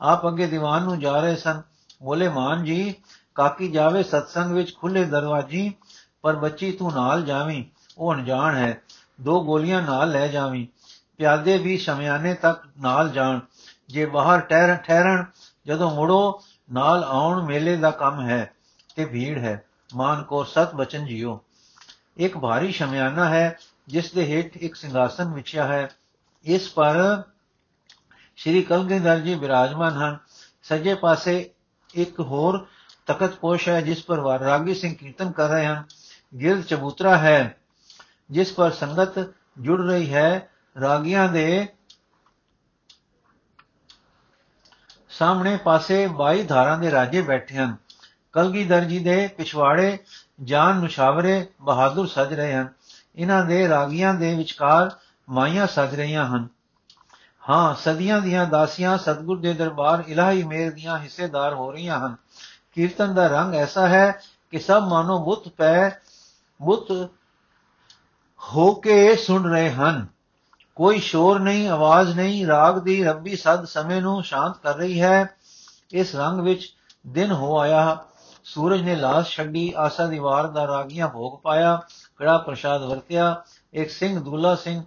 [0.01, 1.61] ਆਪ ਅੱਗੇ ਦੀਵਾਨ ਨੂੰ ਜਾ ਰਹੇ ਸਨ।
[2.03, 2.95] ਬੋਲੇ, ਮਾਨ ਜੀ,
[3.35, 5.73] ਕਾਕੀ ਜਾਵੇ ਸਤਸੰਗ ਵਿੱਚ ਖੁੱਲੇ ਦਰਵਾਜੀ,
[6.21, 7.63] ਪਰ ਬੱਚੀ ਤੂੰ ਨਾਲ ਜਾਵੀਂ,
[7.97, 8.81] ਉਹ ਅਣਜਾਣ ਹੈ।
[9.21, 10.67] ਦੋ ਗੋਲੀਆਂ ਨਾਲ ਲੈ ਜਾਵੀਂ।
[11.17, 13.39] ਪਿਆਦੇ ਵੀ ਸ਼ਮਿਆਨੇ ਤੱਕ ਨਾਲ ਜਾਣ।
[13.89, 15.25] ਜੇ ਬਾਹਰ ਠਹਿਰ ਠਹਿਰਣ
[15.65, 18.53] ਜਦੋਂ ਮੁੜੋ ਨਾਲ ਆਉਣ ਮੇਲੇ ਦਾ ਕੰਮ ਹੈ
[18.95, 21.43] ਤੇ ਭੀੜ ਹੈ। ਮਾਨ ਕੋ ਸਤ ਬਚਨ ਜਿਓ।
[22.17, 23.57] ਇੱਕ ਭਾਰੀ ਸ਼ਮਿਆਨਾ ਹੈ,
[23.87, 25.89] ਜਿਸ ਦੇ ਹੇਠ ਇੱਕ ਸਿੰਘਾਸਨ ਵਿਛਿਆ ਹੈ।
[26.43, 27.23] ਇਸ ਪਰ
[28.35, 30.17] ਸ਼੍ਰੀ ਕਲਗੀਧਰ ਜੀ ਬਿਰਾਜਮਾਨ ਹਨ।
[30.63, 31.51] ਸੱਜੇ ਪਾਸੇ
[31.93, 32.67] ਇੱਕ ਹੋਰ
[33.05, 35.83] ਤਖਤ ਪੋਸ਼ ਹੈ, ਜਿਸ ਪਰ ਰਾਗੀ ਸਿੰਘ ਕੀਰਤਨ ਕਰ ਰਹੇ ਹਨ।
[36.39, 37.57] ਗਿਰਦ ਚਬੂਤਰਾ ਹੈ,
[38.31, 40.49] ਜਿਸ ਪਰ ਸੰਗਤ ਜੁੜ ਰਹੀ ਹੈ।
[40.79, 41.67] ਰਾਗੀਆਂ ਦੇ
[45.19, 47.75] ਸਾਹਮਣੇ ਪਾਸੇ 22 ਧਾਰਾਂ ਦੇ ਰਾਜੇ ਬੈਠੇ ਹਨ।
[48.33, 49.97] ਕਲਗੀਧਰ ਜੀ ਦੇ ਪਿਛਵਾੜੇ
[50.43, 52.69] ਜਾਨ ਮੁਸ਼ਾਵਰੇ ਬਹਾਦਰ ਸਜ ਰਹੇ ਹਨ।
[53.15, 54.91] ਇਹਨਾਂ ਦੇ ਰਾਗੀਆਂ ਦੇ ਵਿਚਕਾਰ
[55.29, 56.47] ਮਾਈਆਂ ਸਜ ਰਹੀਆਂ ਹਨ।
[57.49, 62.15] ਹਾਂ, ਸਦੀਆਂ ਦੀਆਂ ਦਾਸੀਆਂ ਸਤਗੁਰ ਦੇ ਦਰਬਾਰ ਇਲਾਹੀ ਮੇਰ ਦੀਆਂ ਹਿੱਸੇਦਾਰ ਹੋ ਰਹੀਆਂ ਹਨ।
[62.71, 64.11] ਕੀਰਤਨ ਦਾ ਰੰਗ ਐਸਾ ਹੈ
[64.51, 65.89] ਕਿ ਸਭ ਮਾਨੋ ਬੁੱਤ ਪੈ
[66.61, 67.09] ਬੁੱਤ
[68.39, 70.07] ਹੋ ਕੇ ਸੁਣ ਰਹੇ ਹਨ।
[70.79, 75.35] ਕੋਈ ਸ਼ੋਰ ਨਹੀਂ, ਆਵਾਜ਼ ਨਹੀਂ, ਰਾਗ ਦੀ ਰੱਬੀ ਸਦ ਸਮੇਂ ਨੂੰ ਸ਼ਾਂਤ ਕਰ ਰਹੀ ਹੈ।
[75.93, 76.73] ਇਸ ਰੰਗ ਵਿੱਚ
[77.07, 77.97] ਦਿਨ ਹੋ ਆਇਆ।
[78.43, 81.81] ਸੂਰਜ ਨੇ ਲਾਸ਼ ਛੱਡੀ, ਆਸਾ ਦੀ ਵਾਰ ਦਾ ਰਾਗੀਆਂ ਭੋਗ ਪਾਇਆ,
[82.17, 83.43] ਕੜਾ ਪ੍ਰਸ਼ਾਦ ਵਰਤਿਆ।
[83.73, 84.83] ਇੱਕ ਸਿੰਘ, ਦੁੱਲਾ ਸਿੰਘ,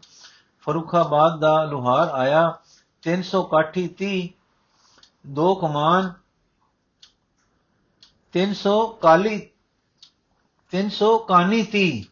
[0.60, 2.58] ਫਰੂਖਾਬਾਦ ਦਾ ਲੋਹਾਰ ਆਇਆ।
[3.02, 4.28] 300 ਕਾਠੀ 30
[5.26, 6.12] ਦੋ ਕਮਾਨ
[8.32, 9.50] 300 ਕਾਲੀ
[10.72, 12.04] 300 ਕਾਨੀ 30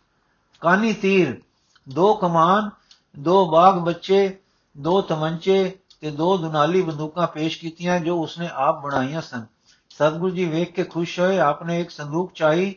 [0.60, 1.42] ਕਾਨੀ ਤੀਰ,
[1.88, 2.70] ਦੋ ਕਮਾਨ
[3.18, 4.38] ਦੋ ਬਾਗ ਬੱਚੇ,
[4.78, 9.46] ਦੋ ਤਮੰਚੇ ਤੇ ਦੋ ਦੁਨਾਲੀ ਬੰਦੂਕਾਂ ਪੇਸ਼ ਕੀਤੀਆਂ ਜੋ ਉਸਨੇ ਆਪ ਬਣਾਈਆਂ ਸਨ।
[9.90, 12.74] ਸਤਗੁਰੂ ਜੀ ਵੇਖ ਕੇ ਖੁਸ਼ ਹੋਏ, ਆਪਨੇ ਇੱਕ ਸੰਦੂਕ ਚਾਹੀ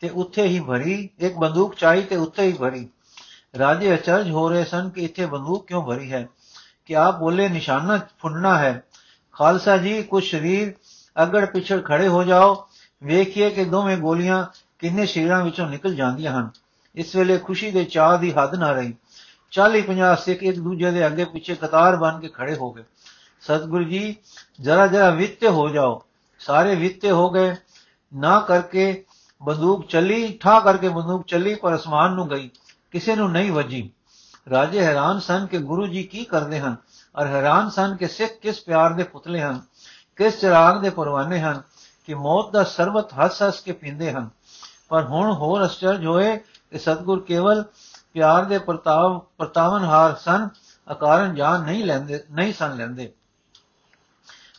[0.00, 2.88] ਤੇ ਉੱਥੇ ਹੀ ਭਰੀ, ਇੱਕ ਬੰਦੂਕ ਚਾਹੀ ਤੇ ਉੱਥੇ ਹੀ ਭਰੀ।
[3.58, 6.28] ਰਾਜੇ ਅਚਰਜ ਹੋ ਰਹੇ ਸਨ ਕਿ ਇੱਥੇ ਬੰਦੂਕ ਕਿਉਂ ਭਰੀ ਹੈ?
[6.86, 8.82] ਕਿ ਆਪ ਬੋਲੇ, ਨਿਸ਼ਾਨਾ ਫੁੰਡਣਾ ਹੈ।
[9.32, 10.74] ਖਾਲਸਾ ਜੀ ਕੁਝ ਸ਼ਰੀਰ
[11.22, 12.68] ਅਗੜ ਪਿਛੜ ਖੜੇ ਹੋ ਜਾਓ।
[13.04, 14.46] ਵੇਖੀਏ ਕਿ ਦੋਵੇਂ ਗੋਲੀਆਂ
[14.78, 16.50] ਕਿੰਨੇ ਸ਼ਰੀਰਾਂ ਵਿੱਚੋਂ ਨਿਕਲ ਜਾਂਦੀਆਂ ਹਨ।
[16.94, 18.94] ਇਸ ਵੇਲੇ ਖੁਸ਼ੀ ਦੇ ਚਾਹ ਦੀ ਹੱਦ ਨਾ ਰਹੀ।
[19.54, 22.84] 40 50 ਸਿੱਖ ਇੱਕ ਦੂਜੇ ਦੇ ਅੱਗੇ ਪਿੱਛੇ ਕਤਾਰ ਬਣ ਕੇ ਖੜੇ ਹੋ ਗਏ।
[23.40, 24.16] ਸਤਿਗੁਰੂ ਜੀ,
[24.60, 26.02] ਜਰਾ ਜਰਾ ਵਿਤੇ ਹੋ ਜਾਓ।
[26.38, 27.56] ਸਾਰੇ ਵਿਤੇ ਹੋ ਗਏ।
[28.14, 29.04] ਨਾ ਕਰਕੇ
[29.42, 32.50] ਬੰਦੂਕ ਚੱਲੀ ਠਾ ਕਰਕੇ ਬੰਦੂਕ ਚੱਲੀ, ਪਰ ਅਸਮਾਨ ਨੂੰ ਗਈ।
[32.90, 33.90] ਕਿਸੇ ਨੂੰ ਨਹੀਂ ਵੱਜੀ।
[34.50, 36.76] ਰਾਜੇ ਹੈਰਾਨ ਸਨ ਕਿ ਗੁਰੂ ਜੀ ਕੀ ਕਰਦੇ ਹਨ
[37.18, 39.60] ਔਰ ਹੈਰਾਨ ਸਨ ਕਿ ਸਿੱਖ ਕਿਸ ਪਿਆਰ ਦੇ ਪੁਤਲੇ ਹਨ,
[40.16, 41.62] ਕਿਸ ਚਿਰਾਗ ਦੇ ਪਰਵਾਨੇ ਹਨ
[42.06, 44.30] ਕਿ ਮੌਤ ਦਾ ਸਰਬਤ ਹੱਸ ਹੱਸ ਕੇ ਪੀਂਦੇ ਹਨ।
[44.88, 47.64] ਪਰ ਹੁਣ ਹੋਰ ਅਚਰਜ ਹੋਏ ਕਿ ਸਤਗੁਰ ਕੇਵਲ
[48.14, 50.48] ਪਿਆਰ ਦੇ ਪ੍ਰਤਾਪ ਪ੍ਰਤਾਵਨਹਾਰ ਸਨ,
[50.92, 53.12] ਅਕਾਰਨ ਜਾਨ ਨਹੀਂ ਲੈਂਦੇ, ਨਹੀਂ ਸਨ ਲੈਂਦੇ।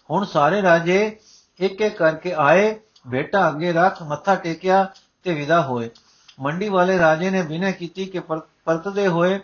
[0.10, 1.20] ਹੁਣ ਸਾਰੇ ਰਾਜੇ
[1.58, 4.90] ਇੱਕ ਇੱਕ ਕਰਕੇ ਆਏ, ਬੇਟਾ ਅੱਗੇ ਰੱਖ, ਮੱਥਾ ਟੇਕਿਆ
[5.24, 5.90] ਤੇ ਵਿਦਾ ਹੋਏ।
[6.40, 8.20] ਮੰਡੀ ਵਾਲੇ ਰਾਜੇ ਨੇ ਬਿਨੈ ਕੀਤੀ ਕਿ
[8.66, 9.40] ਪਰਤਦੇ ਹੋਏ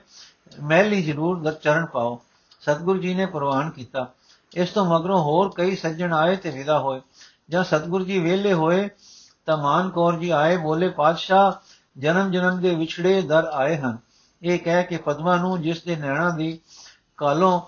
[0.62, 2.22] ਮਹਿਲੀ ਜ਼ਰੂਰ ਦਰ ਚਰਨ ਪਾਓ।
[2.62, 4.08] ਸਤਗੁਰੂ ਜੀ ਨੇ ਪ੍ਰਵਾਨ ਕੀਤਾ।
[4.56, 7.02] ਇਸ ਤੋਂ ਮਗਰੋਂ ਹੋਰ ਕਈ ਸੱਜਣ ਆਏ ਤੇ ਵਿਦਾ ਹੋਏ।
[7.50, 8.90] ਜਦ ਸਤਗੁਰੂ ਜੀ ਵੇਲੇ ਹੋਏ,
[9.46, 11.52] ਤਾਂ ਮਾਨ ਕੌਰ ਜੀ ਆਏ, ਬੋਲੇ, ਪਾਤਸ਼ਾਹ
[11.98, 13.98] ਜਨਮ ਜਨਮ ਦੇ ਵਿਛੜੇ ਦਰ ਆਏ ਹਨ।
[14.42, 16.60] ਇਹ ਕਹਿ ਕੇ ਪਦਮਾ ਨੂੰ ਜਿਸ ਦੇ ਨੈਣਾ ਦੀ
[17.18, 17.62] ਕਾਲੋਂ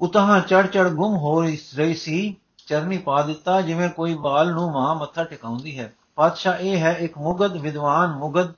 [0.00, 2.36] ਉਤਾਂ ਚੜ ਚੜ ਗੁੰਮ ਹੋ ਰਹੀ ਸੀ,
[2.66, 7.18] ਚਰਨੀ ਪਾ ਦਿੱਤਾ, ਜਿਵੇਂ ਕੋਈ ਬਾਲ ਨੂੰ ਮਾਂ ਮੱਥਾ ਟਿਕਾਉਂਦੀ ਹੈ। ਪਾਤਸ਼ਾਹ ਇਹ ਹੈ, ਇੱਕ
[7.18, 8.52] ਮੁਗਦ ਵਿਦਵਾਨ ਮੁਗਦ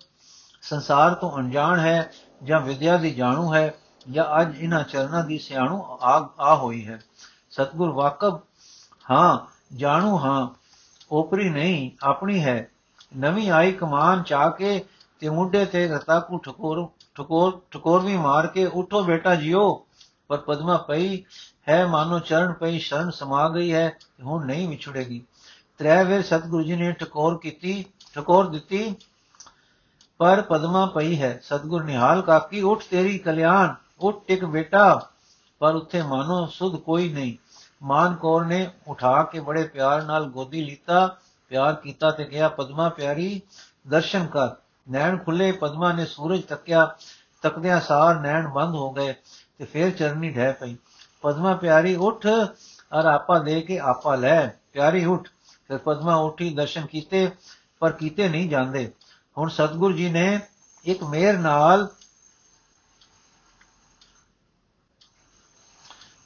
[0.63, 3.75] ਸੰਸਾਰ ਤੋਂ ਅਣਜਾਣ ਹੈ, ਜਾਂ ਵਿਦਿਆ ਦੀ ਜਾਣੂ ਹੈ,
[4.11, 7.01] ਜਾਂ ਅੱਜ ਇਹਨਾਂ ਚਰਨਾਂ ਦੀ ਸਿਆਣੂ ਆ ਆ ਹੋਈ ਹੈ।
[7.51, 8.41] ਸਤਗੁਰ ਵਾਕਬ,
[9.11, 9.39] ਹਾਂ,
[9.77, 10.49] ਜਾਣੂ ਹਾਂ,
[11.13, 12.71] ਓਪਰੀ ਨਹੀਂ, ਆਪਣੀ ਹੈ
[13.17, 14.85] ਨਵੀਂ ਆਈ ਕਮਾਨ ਚਾ ਕੇ
[15.21, 19.87] ਤੇ ਮੁੰਡੇ ਤੇ ਰਤਾਕੂ ਠਕੋਰ ਠਕੋਰ ਠਕੋਰ ਮਾਰ ਕੇ ਉਠੋ ਬੇਟਾ ਜਿਓ।
[20.29, 21.25] ਪਰ ਪਦਮਾ ਪਈ,
[21.69, 25.23] ਹੈ ਮਾਨੋ ਚਰਨ ਪਈ, ਸ਼ਰਨ ਸਮਾ ਗਈ ਹੈ ਹੁਣ ਨਹੀਂ ਵਿਛੜੇਗੀ।
[25.79, 28.95] ਤ੍ਰੈ ਵੇਰ ਸਤਗੁਰੂ ਜੀ ਨੇ ਠਕੋਰ ਕੀਤੀ, ਠਕੋਰ ਦਿੱਤੀ,
[30.19, 35.09] ਪਰ ਪਦਮਾ ਪਈ ਹੈ। ਸਤਗੁਰ ਨਿਹਾਲ ਕਾਕੀ, ਉਠ ਤੇਰੀ ਕਲਿਆਣ, ਉਠ ਟਿਕ ਬੇਟਾ।
[35.59, 37.35] ਪਰ ਉੱਥੇ ਮਾਨੋ ਸੁਧ ਕੋਈ ਨਹੀਂ।
[37.83, 41.17] ਮਾਨ ਕੌਰ ਨੇ ਉਠਾ ਕੇ ਬੜੇ ਪਿਆਰ ਨਾਲ ਗੋਦੀ ਲੀਤਾ।
[41.51, 43.43] ਪਿਆਰ ਕੀਤਾ ਤੇ ਕਿਹਾ, ਪਦਮਾ ਪਿਆਰੀ,
[43.89, 44.49] ਦਰਸ਼ਨ ਕਰ।
[44.91, 46.97] ਨੈਣ ਖੁੱਲੇ, ਪਦਮਾ ਨੇ ਸੂਰਜ ਤੱਕਿਆ।
[47.43, 49.15] ਤੱਕਦਿਆਂ ਸਾਰ ਨੈਣ ਬੰਦ ਹੋ ਗਏ
[49.59, 50.77] ਤੇ ਫੇਰ ਚਰਨੀ ਢਹਿ ਪਈ।
[51.23, 52.27] ਪਦਮਾ ਪਿਆਰੀ, ਉਠ
[53.01, 55.29] ਅਰ ਆਪਾ ਦੇ ਕੇ ਆਪਾ ਲੈ। ਪਿਆਰੀ, ਉਠ।
[55.69, 57.31] ਫਿਰ ਪਦਮਾ ਉਠੀ, ਦਰਸ਼ਨ ਕੀਤੇ,
[57.79, 58.93] ਪਰ ਕੀਤੇ ਨਹੀਂ ਜਾਂਦੇ।
[59.39, 60.41] ਹੁਣ ਸਤਗੁਰ ਜੀ ਨੇ
[60.85, 61.89] ਇੱਕ ਮੇਰ ਨਾਲ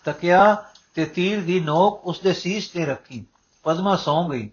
[0.04, 3.26] ਤਕਿਆ ਤੇ ਤੀਰ ਦੀ ਨੋਕ ਉਸਦੇ ਸੀਸ ਤੇ ਰੱਖੀ।
[3.62, 4.50] ਪਦਮਾ ਸੌਂ ਗਈ।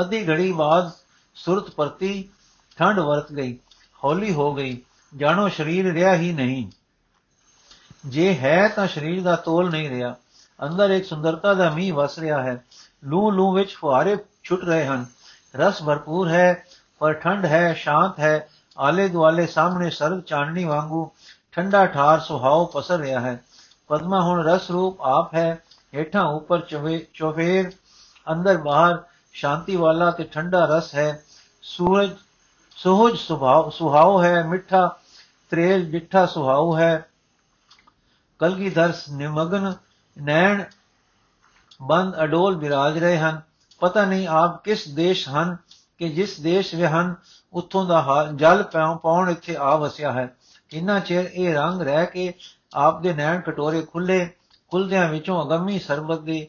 [0.00, 0.90] ਅੱਧੀ ਘੜੀ ਬਾਅਦ
[1.34, 2.28] ਸੁਰਤ ਪਰਤੀ,
[2.76, 3.58] ਠੰਡ ਵਰਤ ਗਈ,
[4.04, 4.82] ਹੌਲੀ ਹੋ ਗਈ,
[5.16, 6.70] ਜਾਣੋ ਸਰੀਰ ਰਿਹਾ ਹੀ ਨਹੀਂ।
[8.06, 10.16] ਜੇ ਹੈ ਤਾਂ ਸਰੀਰ ਦਾ ਤੋਲ ਨਹੀਂ ਰਿਹਾ।
[10.64, 12.64] ਅੰਦਰ ਇੱਕ ਸੁੰਦਰਤਾ ਦਾ ਮੀਂਹ ਵਸ ਰਿਹਾ ਹੈ।
[13.04, 15.06] ਲੂ ਲੂ ਵਿੱਚ ਫੁਹਾਰੇ ਛੁੱਟ ਰਹੇ ਹਨ।
[15.56, 16.64] ਰਸ ਭਰਪੂਰ ਹੈ,
[16.98, 18.48] ਪਰ ਠੰਡ ਹੈ, ਸ਼ਾਂਤ ਹੈ।
[18.78, 21.10] ਆਲੇ ਦੁਆਲੇ ਸਾਹਮਣੇ ਸਰਦ ਚਾਨਣੀ ਵਾਂਗੂ
[21.52, 23.44] ਠੰਡਾ ਠਾਰ ਸੁਹਾਉ ਪਸਰ ਰਿਹਾ ਹੈ।
[23.88, 25.62] ਪਦਮਾ ਹੁਣ ਰਸ ਰੂਪ ਆਪ ਹੈ।
[25.94, 27.72] ਹੇਠਾਂ ਉੱਪਰ ਚਵੇ ਚੋਫੇਰ,
[28.32, 31.24] ਅੰਦਰ ਬਾਹਰ ਸ਼ਾਂਤੀ ਵਾਲਾ ਤੇ ਠੰਡਾ ਰਸ ਹੈ।
[31.62, 32.10] ਸੂਰਜ,
[32.76, 34.98] ਸੋਹਜ ਸੁਭਾਅ ਸੁਹਾਉ ਹੈ, ਮਿੱਠਾ,
[35.50, 37.08] ਤ੍ਰੇਲ, ਮਿੱਠਾ ਸੁਹਾਉ ਹੈ।
[38.38, 39.74] ਕਲਗੀਧਰ ਨਿਮਗਨ,
[40.22, 40.64] ਨੈਣ,
[41.82, 43.40] ਬੰਦ ਅਡੋਲ ਵਿਰਾਜ ਰਹੇ ਹਨ।
[43.80, 45.56] ਪਤਾ ਨਹੀਂ ਆਪ ਕਿਸ ਦੇਸ਼ ਹਨ
[45.98, 47.14] ਕਿ ਜਿਸ ਦੇਸ਼ ਵਿੱਚ ਹਨ,
[47.52, 48.62] ਉੱਥੋਂ ਦਾ ਹਾਲ, ਜਲ
[49.02, 50.36] ਪਾਉਣ ਇੱਥੇ ਆ ਵਸਿਆ ਹੈ।
[50.68, 52.34] ਕਿੰਨਾ ਚਿਰ ਇਹ ਰੰਗ ਰਹਿ ਕੇ
[52.74, 54.30] ਆਪ ਦੇ ਨੈਣ ਕਟੋਰੇ ਖੁੱਲੇ,
[54.70, 56.48] ਖੁੱਲਦਿਆਂ ਵਿੱਚੋਂ ਅਗੰਮੀ ਸਰਬਤ ਦੀ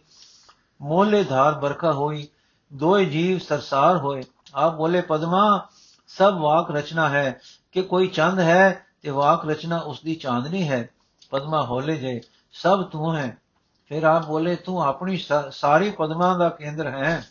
[0.82, 2.28] ਮੋਲੇ ਧਾਰ ਬਰਖਾ ਹੋਈ।
[2.74, 4.24] ਦੋਏ ਜੀਵ ਸਰਸਾਰ ਹੋਏ।
[4.56, 5.68] ਆਪ ਬੋਲੇ, ਪਦਮਾ,
[6.08, 7.40] ਸਭ ਵਾਕ ਰਚਨਾ ਹੈ।
[7.72, 10.90] ਕਿ ਕੋਈ ਚੰਦ ਹੈ ਤੇ ਵਾਕ ਰਚਨਾ ਉਸ ਦੀ ਚਾਂਦਨੀ ਹੈ।
[11.30, 13.38] ਪਦਮਾ ਹੋਲੇ ਜੇ, ਸਭ ਤੂੰ ਹੈ।
[13.86, 17.26] ਫਿਰ ਆਪ ਬੋਲੇ, ਤੂੰ ਆਪਣੀ ਸਾਰੀ ਪਦਮਾ ਦਾ ਕੇਂਦਰ ਹੈ।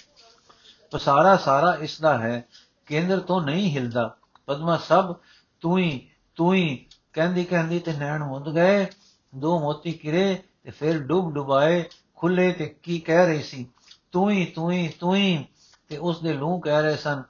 [0.90, 2.44] ਪਸਾਰਾ ਸਾਰਾ ਇਸ ਦਾ ਹੈ।
[2.86, 4.14] ਕੇਂਦਰ ਤੋਂ ਨਹੀਂ ਹਿਲਦਾ।
[4.46, 5.16] ਪਦਮਾ ਸਭ
[5.60, 8.86] ਤੂੰ ਹੀ ਤੂੰ ਹੀ। ਕਹਿੰਦੀ ਕਹਿੰਦੀ ਤੇ ਨੈਣ ਮੁੰਦ ਗਏ।
[9.34, 11.84] ਦੋ ਮੋਤੀ ਕਿਰੇ ਤੇ ਫਿਰ ਡੁੱਬ ਡੁਬਾਏ।
[12.16, 13.68] ਖੁੱਲੇ ਤੇ ਕੀ ਕਹਿ ਰਹੀ ਸੀ?
[14.12, 15.46] ਤੂੰ ਹੀ ਤੂੰ ਹੀ ਤੂੰ ਹੀ
[15.88, 17.22] ਤੇ ਉਸ ਦੇ ਲੂਹ ਕਹਿ ਰਹੇ ਸਨ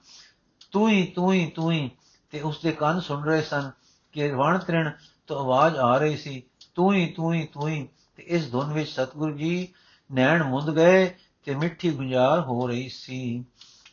[0.72, 1.90] ਤੂੰ ਹੀ ਤੂੰ ਹੀ ਤੂੰ ਹੀ
[2.30, 3.70] ਤੇ ਉਸ ਦੇ ਕੰਨ ਸੁਣ ਰਹੇ ਸਨ
[4.12, 4.90] ਕਿ ਵਣ ਤ੍ਰਿਣ
[5.26, 6.42] ਤੋਂ ਆਵਾਜ਼ ਆ ਰਹੀ ਸੀ
[6.74, 9.68] ਤੂੰ ਹੀ ਤੂੰ ਹੀ ਤੂੰ ਹੀ ਤੇ ਇਸ ਧੁਨ ਵਿੱਚ ਸਤਗੁਰੂ ਜੀ
[10.12, 11.14] ਨੈਣ ਮੁੰਦ ਗਏ
[11.44, 13.44] ਤੇ ਮਿੱਠੀ ਗੁੰਜਾਰ ਹੋ ਰਹੀ ਸੀ।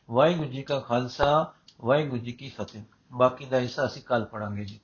[0.10, 4.80] ਵਾਹਿਗੁਰੂ ਜੀ ਕਾ ਖਾਲਸਾ, ਵਾਹਿਗੁਰੂ ਜੀ ਕੀ ਫਤਿਹ। ਬਾਕੀ ਦਾ ਹਿੱਸਾ ਅਸੀਂ ਕੱਲ ਪੜਾਂਗੇ ਜੀ।